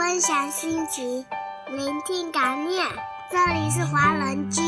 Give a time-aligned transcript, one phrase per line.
[0.00, 1.26] 分享心情，
[1.68, 2.86] 聆听感念。
[3.30, 4.62] 这里是华人居。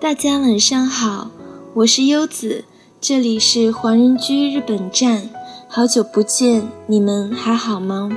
[0.00, 1.32] 大家晚上好，
[1.74, 2.64] 我是优子，
[3.00, 5.30] 这里是黄人居日本站，
[5.68, 8.10] 好久不见，你们还好吗？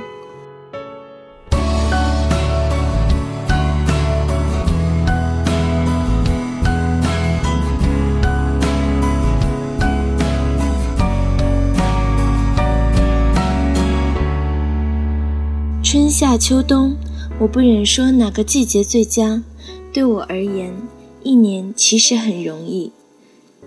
[15.84, 16.96] 春夏秋冬，
[17.38, 19.44] 我不忍说哪个季节最佳，
[19.92, 20.74] 对我而言。
[21.22, 22.90] 一年其实很容易，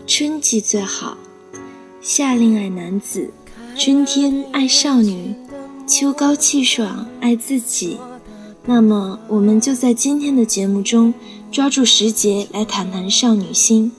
[0.07, 1.17] 春季最好，
[1.99, 3.31] 夏令爱男子，
[3.75, 5.34] 春天爱少女，
[5.87, 7.97] 秋高气爽爱自己。
[8.65, 11.12] 那么，我们就在今天的节目中
[11.51, 13.91] 抓住时节来谈谈少女心。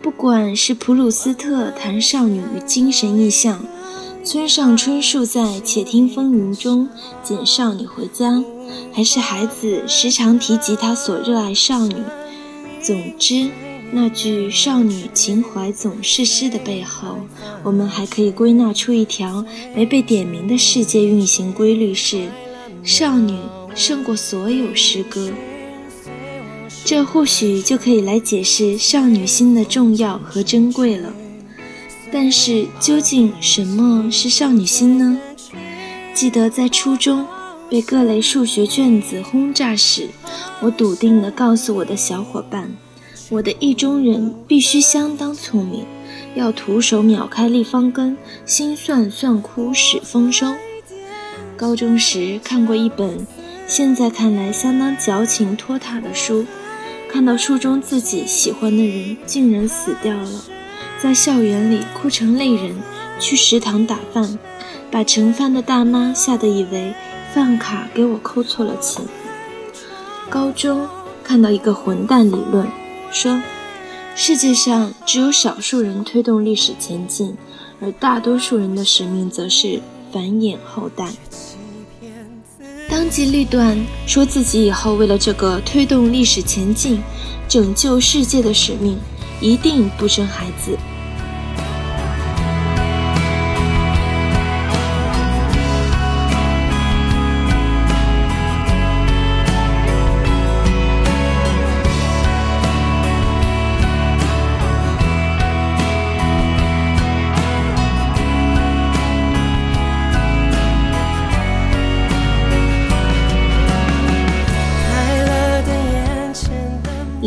[0.00, 3.64] 不管是普鲁斯特谈少女与精神意象，
[4.22, 6.88] 村上春树在《且听风云》中
[7.24, 8.44] 捡少女回家，
[8.92, 11.96] 还是孩子时常提及他所热爱少女。
[12.80, 13.50] 总之，
[13.92, 17.18] 那句“少女情怀总是诗”的背后，
[17.62, 22.28] 我们还可以归纳出一条没被点名的世界运行规律：是
[22.84, 23.36] 少女
[23.74, 25.30] 胜过所有诗歌。
[26.84, 31.12] 这或许就可以来解释少女心的重要和珍贵了。
[32.12, 35.18] 但是，究竟什么是少女心呢？
[36.14, 37.26] 记得在初中。
[37.68, 40.08] 被各类数学卷子轰炸时，
[40.60, 42.68] 我笃定地告诉我的小伙伴
[43.30, 45.86] ：“我的意中人必须相当聪明，
[46.34, 50.52] 要徒手秒开立方根，心算算哭始丰收。”
[51.56, 53.24] 高中时看过一本，
[53.68, 56.44] 现在看来相当矫情拖沓的书，
[57.08, 60.44] 看到书中自己喜欢的人竟然死掉了，
[61.00, 62.74] 在校园里哭成泪人，
[63.20, 64.40] 去食堂打饭，
[64.90, 66.92] 把盛饭的大妈吓得以为。
[67.32, 69.04] 饭卡给我扣错了钱。
[70.28, 70.88] 高中
[71.22, 72.66] 看到一个混蛋理论，
[73.12, 73.40] 说
[74.14, 77.36] 世界上只有少数人推动历史前进，
[77.80, 79.80] 而大多数人的使命则是
[80.12, 81.08] 繁衍后代。
[82.88, 87.00] 当机立断说自己以后为了这个推动历史前进、
[87.48, 88.98] 拯救世界的使命，
[89.40, 90.76] 一定不生孩子。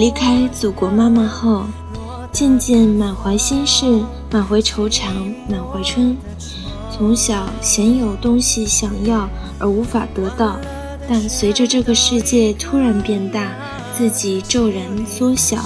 [0.03, 1.63] 离开祖国妈妈后，
[2.29, 6.17] 渐渐满怀心事，满怀惆怅，满怀春。
[6.91, 10.59] 从小鲜有东西想要而无法得到，
[11.07, 13.53] 但随着这个世界突然变大，
[13.95, 15.63] 自己骤然缩小，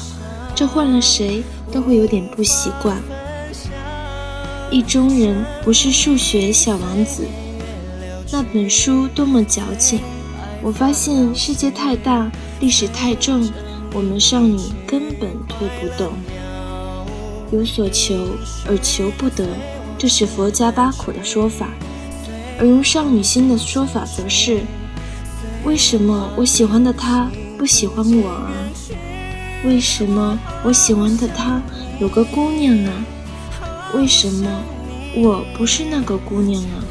[0.54, 2.96] 这换了谁都会有点不习惯。
[4.70, 7.26] 意中人不是数学小王子，
[8.32, 10.00] 那本书多么矫情！
[10.62, 13.50] 我发现世界太大，历史太重。
[13.98, 16.14] 我们少女根本推不动，
[17.52, 18.14] 有所求
[18.68, 19.44] 而求不得，
[19.98, 21.66] 这是佛家八苦的说法；
[22.60, 24.62] 而用少女心的说法，则是：
[25.66, 28.54] 为什么我喜欢的他不喜欢我啊？
[29.66, 31.60] 为什么我喜欢的他
[32.00, 32.94] 有个姑娘啊？
[33.96, 34.48] 为什么
[35.16, 36.86] 我不是那个姑娘啊？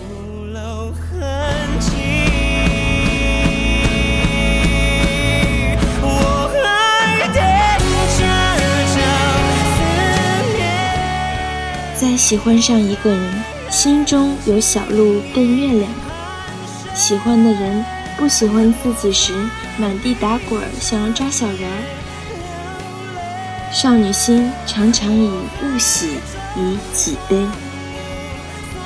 [12.27, 15.89] 喜欢上一个人，心中有小鹿奔月亮。
[16.93, 17.84] 喜欢的人
[18.17, 19.33] 不喜欢自己时，
[19.78, 21.83] 满地打滚，想要抓小人儿。
[23.73, 26.17] 少女心常常以物喜，
[26.57, 27.47] 以己悲。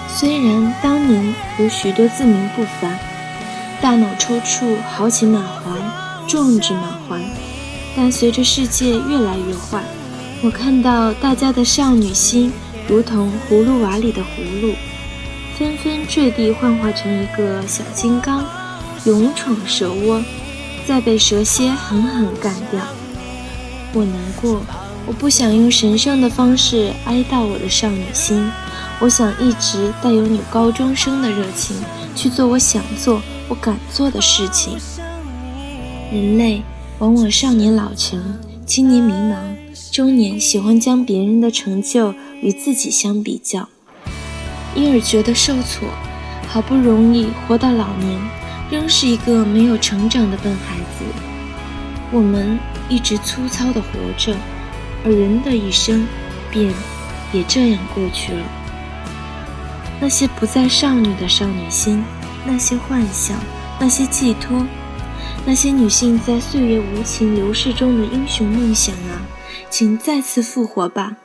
[0.07, 2.99] 虽然当年有许多自命不凡，
[3.81, 5.71] 大脑抽搐，豪情满怀，
[6.29, 7.19] 壮志满怀，
[7.97, 9.83] 但随着世界越来越坏，
[10.43, 12.53] 我看到大家的少女心。
[12.91, 14.75] 如同葫芦娃里的葫芦，
[15.57, 18.45] 纷纷坠地幻化成一个小金刚，
[19.05, 20.21] 勇闯蛇窝，
[20.89, 22.81] 再被蛇蝎狠狠干掉。
[23.93, 24.61] 我难过，
[25.07, 28.45] 我不想用神圣的方式哀悼我的少女心，
[28.99, 31.77] 我想一直带有女高中生的热情，
[32.17, 34.77] 去做我想做、我敢做的事情。
[36.13, 36.61] 人类
[36.99, 38.21] 往往少年老成，
[38.67, 39.37] 青年迷茫，
[39.93, 43.69] 中年喜欢将别人的成就与自己相比较，
[44.75, 45.89] 因而觉得受挫。
[46.49, 48.21] 好不容易活到老年，
[48.73, 51.05] 仍是一个没有成长的笨孩子。
[52.11, 52.59] 我们
[52.89, 53.89] 一直粗糙的活
[54.19, 54.37] 着，
[55.05, 56.09] 而人的一生
[56.51, 56.75] 便
[57.33, 58.43] 也这样过去了。
[60.01, 62.03] 那些不再少女的少女心，
[62.45, 63.37] 那些幻想，
[63.79, 64.67] 那些寄托，
[65.47, 69.23] 那些女性在岁月无情流逝中的英雄梦想啊，
[69.71, 71.17] 请再次复活吧！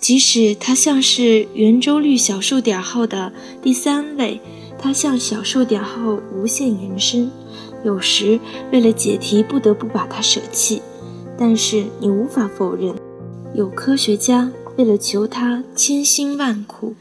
[0.00, 3.32] 即使它像是圆周率小数点后的
[3.62, 4.40] 第三位。
[4.82, 7.30] 它向小数点后无限延伸，
[7.84, 8.40] 有时
[8.72, 10.80] 为了解题不得不把它舍弃，
[11.38, 12.94] 但是你无法否认，
[13.54, 16.94] 有科学家为了求它千辛万苦。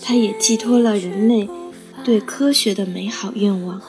[0.00, 1.48] 它也寄托了人类
[2.04, 3.82] 对科学的美好愿望，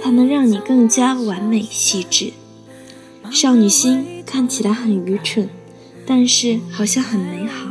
[0.00, 2.32] 它能让你更加完美细致。
[3.32, 5.48] 少女心看起来很愚蠢，
[6.06, 7.70] 但是好像很美好，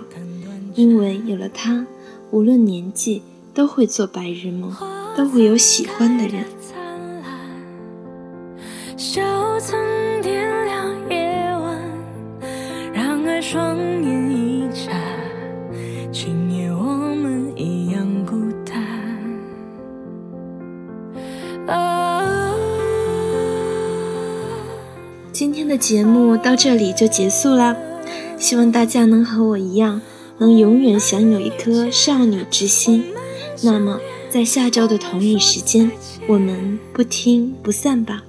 [0.75, 1.85] 因为有了他，
[2.31, 3.21] 无论年纪。
[3.51, 4.71] 都会做白日梦，
[5.17, 6.45] 都会有喜欢的人。
[25.33, 27.75] 今天的节目到这里就结束啦，
[28.39, 30.01] 希望大家能和我一样，
[30.37, 33.03] 能永远享有一颗少女之心。
[33.61, 33.99] 那么，
[34.29, 35.91] 在下周的同一时间，
[36.25, 38.23] 我们不听不散吧。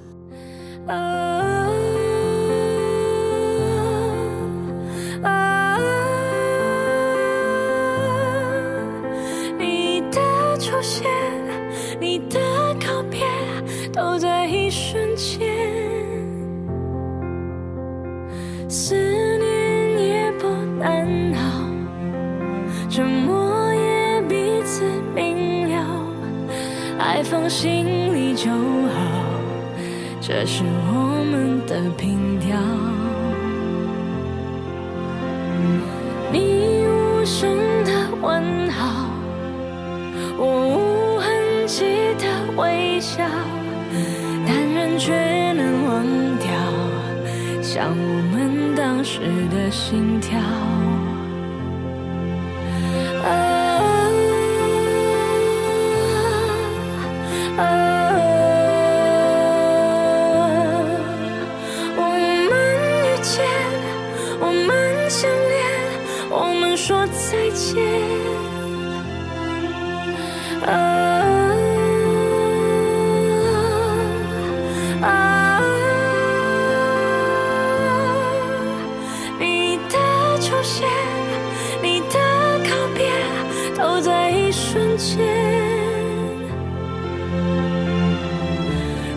[9.58, 11.06] 你的出现，
[12.00, 12.40] 你的
[12.84, 13.20] 告别，
[13.92, 15.48] 都在一瞬间。
[27.30, 29.00] 放心里就好，
[30.20, 32.56] 这是我们的凭调。
[36.32, 39.06] 你无声的问好，
[40.36, 41.30] 我无痕
[41.68, 41.84] 迹
[42.18, 43.22] 的微笑，
[44.44, 46.04] 但人却能忘
[46.40, 46.50] 掉，
[47.62, 49.20] 像我们当时
[49.52, 50.36] 的心跳。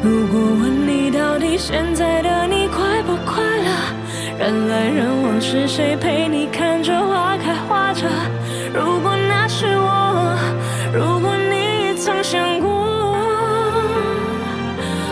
[0.04, 3.72] 如果问你到底现在的你快不快乐？
[4.38, 8.06] 人来人往是谁陪你看着花开花着？
[8.74, 10.38] 如果那是我，
[10.94, 12.70] 如果你也曾想过，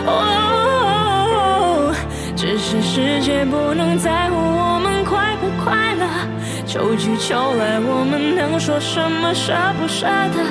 [0.04, 1.94] 哦，
[2.36, 6.06] 只是世界不能在乎我们快不快乐。
[6.66, 10.44] 秋去秋来，我们能说什么舍不舍得？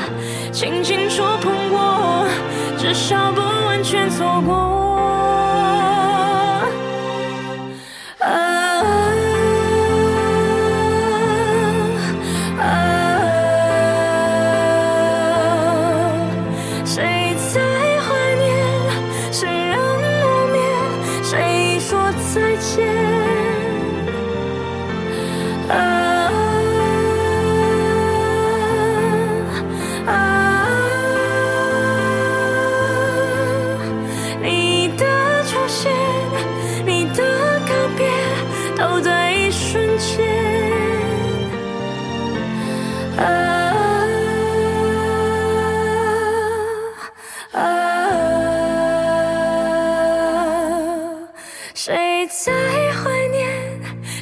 [0.52, 1.91] 轻轻触碰过，
[2.82, 3.52] 至少不。
[3.82, 4.91] 完全错过。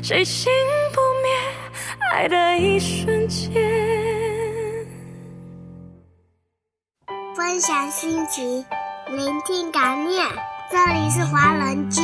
[0.10, 0.52] 谁心
[0.92, 1.30] 不灭
[2.12, 3.54] 爱的一瞬间？
[7.36, 8.66] 分享心情，
[9.16, 10.26] 聆听感念。
[10.72, 12.02] 这里是华人居。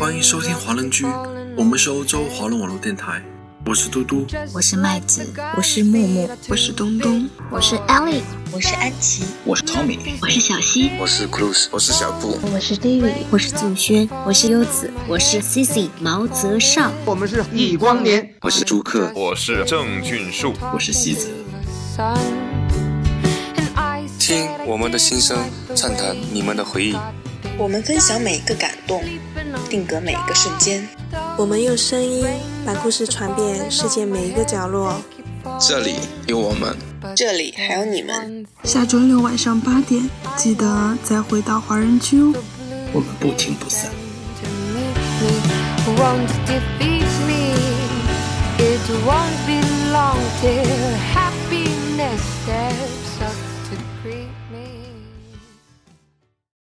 [0.00, 1.04] 欢迎收听华人居，
[1.54, 3.20] 我们是欧洲华人网络电台。
[3.66, 8.22] 我是嘟嘟，我是麦子，我是默默，我是东东，我是 Ellie，
[8.54, 21.28] 我是安琪，我是 Tommy，我是小溪，我是 Cruz，我是小布，我是 David，我是静轩，我是优子，我是 Cici 毛泽少，我们是易光年，我是朱克，我是郑俊树，我是西子。
[24.20, 25.36] 听我们的心声，
[25.74, 26.96] 畅谈你们的回忆。
[27.58, 29.02] 我们分享每一个感动，
[29.68, 30.88] 定格每一个瞬间。
[31.36, 32.24] 我们用声音
[32.64, 35.02] 把故事传遍世界每一个角落。
[35.60, 35.96] 这里
[36.26, 36.76] 有我们，
[37.16, 38.46] 这里还有你们。
[38.64, 42.32] 下周六晚上八点，记得再回到华人区哦。
[42.92, 43.90] 我们不听不散。
[48.56, 49.60] It won't be
[49.92, 50.64] long till
[51.12, 52.22] happiness